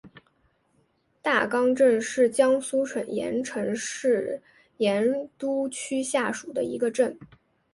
[1.21, 4.41] 大冈镇是江苏省盐城市
[4.77, 7.19] 盐都区下属的一个镇。